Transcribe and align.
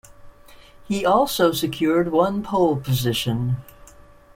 He 0.87 1.05
also 1.05 1.51
secured 1.51 2.11
one 2.11 2.41
pole 2.41 2.77
position. 2.77 3.57